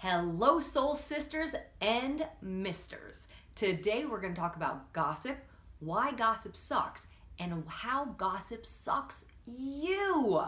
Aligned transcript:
Hello, 0.00 0.60
soul 0.60 0.94
sisters 0.94 1.56
and 1.80 2.24
misters. 2.40 3.26
Today 3.56 4.04
we're 4.04 4.20
going 4.20 4.32
to 4.32 4.40
talk 4.40 4.54
about 4.54 4.92
gossip, 4.92 5.36
why 5.80 6.12
gossip 6.12 6.54
sucks, 6.54 7.08
and 7.40 7.64
how 7.66 8.04
gossip 8.16 8.64
sucks 8.64 9.24
you. 9.44 10.40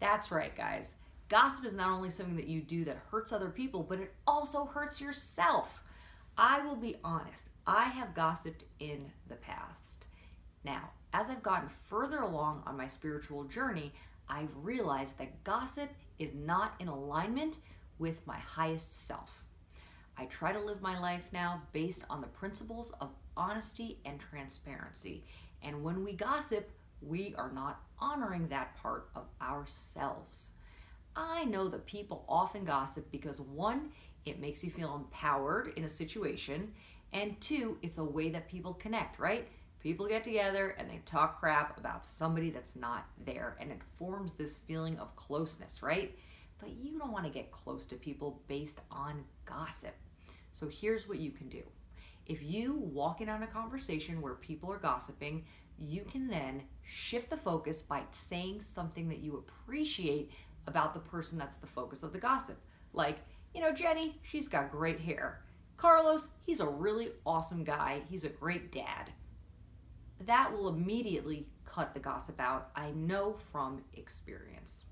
That's 0.00 0.30
right, 0.30 0.56
guys. 0.56 0.94
Gossip 1.28 1.66
is 1.66 1.74
not 1.74 1.90
only 1.90 2.08
something 2.08 2.36
that 2.36 2.48
you 2.48 2.62
do 2.62 2.86
that 2.86 3.02
hurts 3.10 3.34
other 3.34 3.50
people, 3.50 3.82
but 3.82 4.00
it 4.00 4.14
also 4.26 4.64
hurts 4.64 4.98
yourself. 4.98 5.82
I 6.38 6.62
will 6.62 6.76
be 6.76 6.96
honest, 7.04 7.50
I 7.66 7.84
have 7.84 8.14
gossiped 8.14 8.64
in 8.78 9.12
the 9.28 9.34
past. 9.34 10.06
Now, 10.64 10.88
as 11.12 11.28
I've 11.28 11.42
gotten 11.42 11.68
further 11.90 12.20
along 12.20 12.62
on 12.66 12.78
my 12.78 12.86
spiritual 12.86 13.44
journey, 13.44 13.92
I've 14.26 14.48
realized 14.54 15.18
that 15.18 15.44
gossip 15.44 15.90
is 16.18 16.32
not 16.32 16.76
in 16.80 16.88
alignment 16.88 17.58
with 18.00 18.26
my 18.26 18.38
highest 18.38 19.06
self. 19.06 19.44
I 20.18 20.24
try 20.24 20.52
to 20.52 20.58
live 20.58 20.82
my 20.82 20.98
life 20.98 21.28
now 21.32 21.62
based 21.72 22.04
on 22.10 22.20
the 22.20 22.26
principles 22.26 22.92
of 23.00 23.10
honesty 23.36 23.98
and 24.04 24.18
transparency. 24.18 25.24
And 25.62 25.84
when 25.84 26.02
we 26.04 26.12
gossip, 26.14 26.70
we 27.00 27.34
are 27.38 27.52
not 27.52 27.80
honoring 27.98 28.48
that 28.48 28.76
part 28.76 29.10
of 29.14 29.24
ourselves. 29.40 30.52
I 31.14 31.44
know 31.44 31.68
that 31.68 31.86
people 31.86 32.24
often 32.28 32.64
gossip 32.64 33.10
because 33.12 33.40
one, 33.40 33.90
it 34.24 34.40
makes 34.40 34.64
you 34.64 34.70
feel 34.70 34.94
empowered 34.94 35.72
in 35.76 35.84
a 35.84 35.88
situation, 35.88 36.72
and 37.12 37.40
two, 37.40 37.78
it's 37.82 37.98
a 37.98 38.04
way 38.04 38.30
that 38.30 38.48
people 38.48 38.74
connect, 38.74 39.18
right? 39.18 39.48
People 39.82 40.06
get 40.06 40.22
together 40.22 40.76
and 40.78 40.88
they 40.88 41.00
talk 41.06 41.40
crap 41.40 41.78
about 41.78 42.04
somebody 42.06 42.50
that's 42.50 42.76
not 42.76 43.06
there, 43.24 43.56
and 43.60 43.70
it 43.70 43.80
forms 43.98 44.34
this 44.34 44.58
feeling 44.58 44.98
of 44.98 45.16
closeness, 45.16 45.82
right? 45.82 46.16
But 46.60 46.70
you 46.70 46.98
don't 46.98 47.12
want 47.12 47.24
to 47.24 47.30
get 47.30 47.50
close 47.50 47.84
to 47.86 47.96
people 47.96 48.42
based 48.48 48.80
on 48.90 49.24
gossip. 49.44 49.94
So 50.52 50.68
here's 50.68 51.08
what 51.08 51.18
you 51.18 51.30
can 51.30 51.48
do. 51.48 51.62
If 52.26 52.42
you 52.42 52.74
walk 52.74 53.20
in 53.20 53.28
on 53.28 53.42
a 53.42 53.46
conversation 53.46 54.20
where 54.20 54.34
people 54.34 54.70
are 54.72 54.78
gossiping, 54.78 55.44
you 55.78 56.04
can 56.10 56.28
then 56.28 56.62
shift 56.84 57.30
the 57.30 57.36
focus 57.36 57.82
by 57.82 58.02
saying 58.10 58.60
something 58.60 59.08
that 59.08 59.20
you 59.20 59.36
appreciate 59.36 60.30
about 60.66 60.94
the 60.94 61.00
person 61.00 61.38
that's 61.38 61.56
the 61.56 61.66
focus 61.66 62.02
of 62.02 62.12
the 62.12 62.18
gossip. 62.18 62.60
Like, 62.92 63.18
you 63.54 63.60
know, 63.60 63.72
Jenny, 63.72 64.20
she's 64.22 64.48
got 64.48 64.70
great 64.70 65.00
hair. 65.00 65.42
Carlos, 65.76 66.30
he's 66.44 66.60
a 66.60 66.68
really 66.68 67.10
awesome 67.24 67.64
guy. 67.64 68.02
He's 68.08 68.24
a 68.24 68.28
great 68.28 68.70
dad. 68.70 69.10
That 70.26 70.52
will 70.52 70.68
immediately 70.68 71.46
cut 71.64 71.94
the 71.94 72.00
gossip 72.00 72.38
out. 72.38 72.70
I 72.76 72.90
know 72.90 73.36
from 73.50 73.82
experience. 73.94 74.82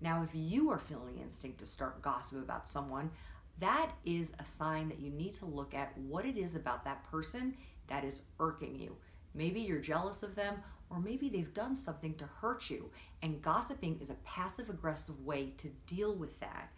Now, 0.00 0.22
if 0.22 0.30
you 0.34 0.70
are 0.70 0.78
feeling 0.78 1.16
the 1.16 1.22
instinct 1.22 1.58
to 1.58 1.66
start 1.66 2.02
gossip 2.02 2.38
about 2.42 2.68
someone, 2.68 3.10
that 3.58 3.92
is 4.04 4.28
a 4.38 4.44
sign 4.44 4.88
that 4.88 5.00
you 5.00 5.10
need 5.10 5.34
to 5.34 5.46
look 5.46 5.74
at 5.74 5.96
what 5.96 6.26
it 6.26 6.36
is 6.36 6.54
about 6.54 6.84
that 6.84 7.10
person 7.10 7.56
that 7.88 8.04
is 8.04 8.22
irking 8.38 8.78
you. 8.78 8.96
Maybe 9.34 9.60
you're 9.60 9.78
jealous 9.78 10.22
of 10.22 10.34
them, 10.34 10.56
or 10.90 11.00
maybe 11.00 11.28
they've 11.28 11.54
done 11.54 11.74
something 11.74 12.14
to 12.14 12.28
hurt 12.40 12.68
you. 12.68 12.90
And 13.22 13.40
gossiping 13.42 13.98
is 14.00 14.10
a 14.10 14.16
passive 14.24 14.68
aggressive 14.68 15.24
way 15.24 15.54
to 15.58 15.70
deal 15.86 16.14
with 16.14 16.38
that. 16.40 16.70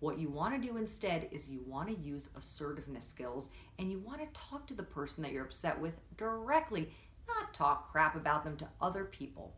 What 0.00 0.18
you 0.18 0.28
want 0.28 0.60
to 0.60 0.68
do 0.68 0.76
instead 0.76 1.28
is 1.30 1.48
you 1.48 1.62
want 1.66 1.88
to 1.88 2.02
use 2.02 2.30
assertiveness 2.36 3.06
skills 3.06 3.50
and 3.78 3.90
you 3.90 3.98
want 4.00 4.20
to 4.20 4.40
talk 4.40 4.66
to 4.66 4.74
the 4.74 4.82
person 4.82 5.22
that 5.22 5.32
you're 5.32 5.44
upset 5.44 5.80
with 5.80 5.94
directly, 6.16 6.90
not 7.26 7.54
talk 7.54 7.90
crap 7.90 8.14
about 8.14 8.44
them 8.44 8.56
to 8.58 8.68
other 8.80 9.04
people. 9.04 9.54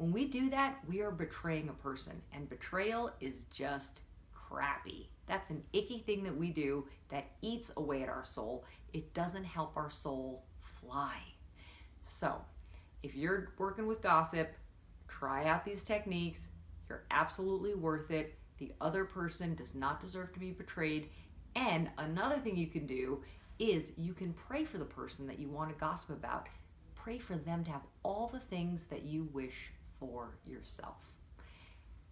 When 0.00 0.12
we 0.12 0.24
do 0.24 0.48
that, 0.48 0.78
we 0.88 1.02
are 1.02 1.10
betraying 1.10 1.68
a 1.68 1.74
person, 1.74 2.22
and 2.32 2.48
betrayal 2.48 3.12
is 3.20 3.44
just 3.50 4.00
crappy. 4.32 5.10
That's 5.26 5.50
an 5.50 5.62
icky 5.74 5.98
thing 5.98 6.24
that 6.24 6.34
we 6.34 6.48
do 6.52 6.86
that 7.10 7.32
eats 7.42 7.70
away 7.76 8.02
at 8.02 8.08
our 8.08 8.24
soul. 8.24 8.64
It 8.94 9.12
doesn't 9.12 9.44
help 9.44 9.76
our 9.76 9.90
soul 9.90 10.46
fly. 10.62 11.18
So, 12.02 12.34
if 13.02 13.14
you're 13.14 13.52
working 13.58 13.86
with 13.86 14.00
gossip, 14.00 14.54
try 15.06 15.44
out 15.44 15.66
these 15.66 15.84
techniques. 15.84 16.48
You're 16.88 17.04
absolutely 17.10 17.74
worth 17.74 18.10
it. 18.10 18.38
The 18.56 18.72
other 18.80 19.04
person 19.04 19.54
does 19.54 19.74
not 19.74 20.00
deserve 20.00 20.32
to 20.32 20.40
be 20.40 20.52
betrayed. 20.52 21.10
And 21.56 21.90
another 21.98 22.38
thing 22.38 22.56
you 22.56 22.68
can 22.68 22.86
do 22.86 23.22
is 23.58 23.92
you 23.98 24.14
can 24.14 24.32
pray 24.32 24.64
for 24.64 24.78
the 24.78 24.84
person 24.86 25.26
that 25.26 25.38
you 25.38 25.50
want 25.50 25.68
to 25.68 25.78
gossip 25.78 26.08
about. 26.08 26.46
Pray 26.94 27.18
for 27.18 27.36
them 27.36 27.64
to 27.64 27.70
have 27.70 27.84
all 28.02 28.30
the 28.32 28.40
things 28.40 28.84
that 28.84 29.02
you 29.02 29.28
wish 29.34 29.72
for 30.00 30.30
yourself. 30.46 30.96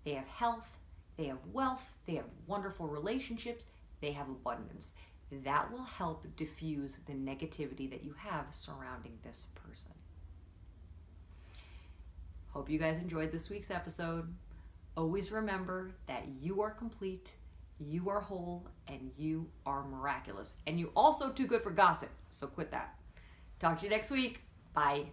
They 0.04 0.12
have 0.12 0.28
health, 0.28 0.78
they 1.16 1.24
have 1.24 1.38
wealth, 1.52 1.84
they 2.06 2.14
have 2.14 2.26
wonderful 2.46 2.86
relationships, 2.86 3.66
they 4.00 4.12
have 4.12 4.28
abundance. 4.28 4.92
That 5.44 5.70
will 5.72 5.84
help 5.84 6.24
diffuse 6.36 6.98
the 7.06 7.12
negativity 7.12 7.90
that 7.90 8.04
you 8.04 8.14
have 8.16 8.46
surrounding 8.50 9.18
this 9.24 9.48
person. 9.66 9.92
Hope 12.50 12.70
you 12.70 12.78
guys 12.78 13.00
enjoyed 13.00 13.30
this 13.32 13.50
week's 13.50 13.70
episode. 13.70 14.32
Always 14.96 15.30
remember 15.30 15.92
that 16.06 16.24
you 16.40 16.62
are 16.62 16.70
complete, 16.70 17.28
you 17.78 18.08
are 18.08 18.20
whole, 18.20 18.68
and 18.88 19.10
you 19.16 19.48
are 19.66 19.86
miraculous. 19.86 20.54
And 20.66 20.78
you 20.78 20.90
also 20.96 21.30
too 21.30 21.46
good 21.46 21.62
for 21.62 21.70
gossip, 21.70 22.10
so 22.30 22.46
quit 22.46 22.70
that. 22.70 22.94
Talk 23.60 23.78
to 23.78 23.84
you 23.84 23.90
next 23.90 24.10
week. 24.10 24.40
Bye. 24.72 25.06